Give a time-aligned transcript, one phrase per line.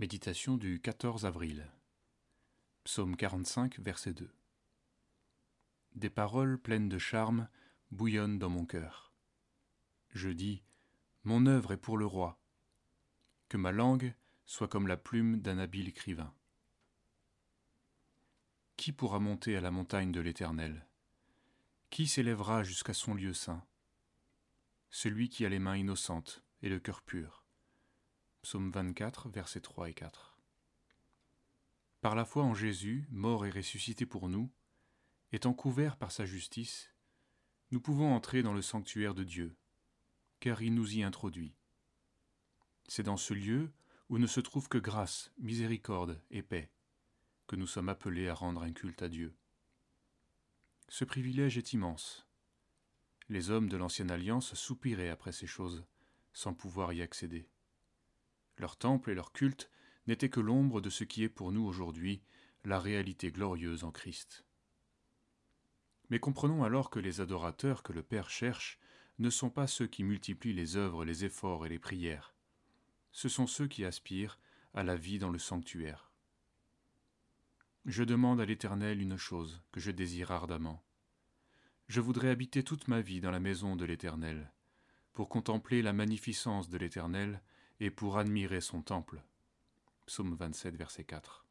[0.00, 1.68] Méditation du 14 avril.
[2.84, 4.30] Psaume 45, verset 2.
[5.96, 7.48] Des paroles pleines de charme
[7.90, 9.12] bouillonnent dans mon cœur.
[10.10, 10.62] Je dis
[11.24, 12.38] Mon œuvre est pour le roi.
[13.48, 14.14] Que ma langue
[14.46, 16.32] soit comme la plume d'un habile écrivain.
[18.76, 20.86] Qui pourra monter à la montagne de l'Éternel?
[21.90, 23.66] Qui s'élèvera jusqu'à son lieu saint?
[24.90, 27.47] Celui qui a les mains innocentes et le cœur pur
[28.48, 30.38] Psaume 24, versets 3 et 4.
[32.00, 34.50] Par la foi en Jésus, mort et ressuscité pour nous,
[35.32, 36.88] étant couverts par sa justice,
[37.72, 39.54] nous pouvons entrer dans le sanctuaire de Dieu,
[40.40, 41.52] car il nous y introduit.
[42.86, 43.70] C'est dans ce lieu
[44.08, 46.70] où ne se trouve que grâce, miséricorde et paix,
[47.48, 49.36] que nous sommes appelés à rendre un culte à Dieu.
[50.88, 52.26] Ce privilège est immense.
[53.28, 55.84] Les hommes de l'ancienne alliance soupiraient après ces choses,
[56.32, 57.46] sans pouvoir y accéder.
[58.58, 59.70] Leur temple et leur culte
[60.06, 62.20] n'étaient que l'ombre de ce qui est pour nous aujourd'hui
[62.64, 64.44] la réalité glorieuse en Christ.
[66.10, 68.78] Mais comprenons alors que les adorateurs que le Père cherche
[69.18, 72.34] ne sont pas ceux qui multiplient les œuvres, les efforts et les prières.
[73.12, 74.38] Ce sont ceux qui aspirent
[74.74, 76.12] à la vie dans le sanctuaire.
[77.84, 80.82] Je demande à l'Éternel une chose que je désire ardemment.
[81.88, 84.52] Je voudrais habiter toute ma vie dans la maison de l'Éternel,
[85.14, 87.40] pour contempler la magnificence de l'Éternel
[87.80, 89.22] et pour admirer son temple.
[90.06, 91.46] Psaume 27, verset 4.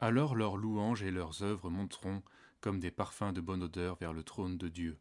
[0.00, 2.22] Alors leurs louanges et leurs œuvres monteront
[2.60, 4.98] comme des parfums de bonne odeur vers le trône de Dieu.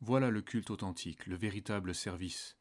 [0.00, 2.56] Voilà le culte authentique, le véritable service.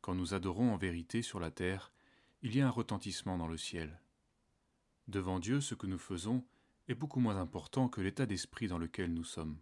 [0.00, 1.92] Quand nous adorons en vérité sur la terre,
[2.42, 4.00] il y a un retentissement dans le ciel.
[5.08, 6.44] Devant Dieu, ce que nous faisons
[6.88, 9.58] est beaucoup moins important que l'état d'esprit dans lequel nous sommes.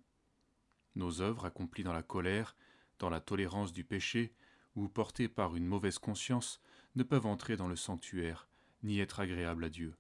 [0.95, 2.57] Nos œuvres accomplies dans la colère,
[2.99, 4.35] dans la tolérance du péché,
[4.75, 6.61] ou portés par une mauvaise conscience
[6.95, 8.49] ne peuvent entrer dans le sanctuaire,
[8.83, 9.97] ni être agréables à Dieu.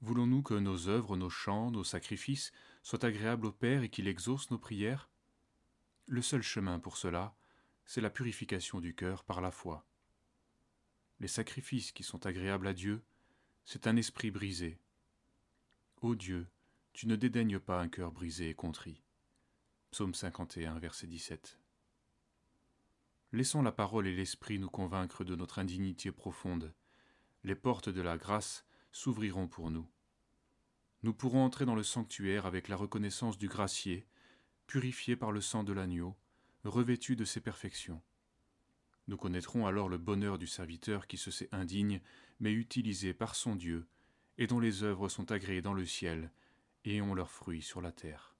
[0.00, 2.52] Voulons-nous que nos œuvres, nos chants, nos sacrifices
[2.82, 5.08] soient agréables au Père et qu'il exauce nos prières?
[6.06, 7.36] Le seul chemin pour cela,
[7.86, 9.86] c'est la purification du cœur par la foi.
[11.20, 13.02] Les sacrifices qui sont agréables à Dieu,
[13.64, 14.80] c'est un esprit brisé.
[16.00, 16.48] Ô Dieu,
[16.92, 19.00] tu ne dédaignes pas un cœur brisé et contrit.
[19.92, 21.61] Psaume 51, verset 17.
[23.34, 26.74] Laissons la parole et l'esprit nous convaincre de notre indignité profonde.
[27.44, 29.88] Les portes de la grâce s'ouvriront pour nous.
[31.02, 34.06] Nous pourrons entrer dans le sanctuaire avec la reconnaissance du gracier,
[34.66, 36.14] purifié par le sang de l'agneau,
[36.64, 38.02] revêtu de ses perfections.
[39.08, 42.02] Nous connaîtrons alors le bonheur du serviteur qui se sait indigne,
[42.38, 43.88] mais utilisé par son Dieu,
[44.36, 46.30] et dont les œuvres sont agréées dans le ciel,
[46.84, 48.31] et ont leurs fruits sur la terre.